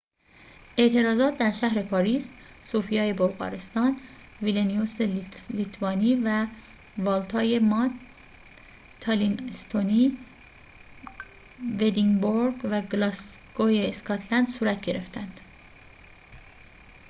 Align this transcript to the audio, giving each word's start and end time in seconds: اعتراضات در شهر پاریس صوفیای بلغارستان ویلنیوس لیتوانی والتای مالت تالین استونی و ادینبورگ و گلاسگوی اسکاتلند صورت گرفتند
اعتراضات 0.77 1.37
در 1.37 1.51
شهر 1.51 1.83
پاریس 1.83 2.33
صوفیای 2.61 3.13
بلغارستان 3.13 3.97
ویلنیوس 4.41 5.01
لیتوانی 5.49 6.23
والتای 6.97 7.59
مالت 7.59 7.91
تالین 8.99 9.49
استونی 9.49 10.17
و 11.79 11.83
ادینبورگ 11.83 12.59
و 12.63 12.81
گلاسگوی 12.81 13.85
اسکاتلند 13.85 14.47
صورت 14.49 14.81
گرفتند 14.81 15.41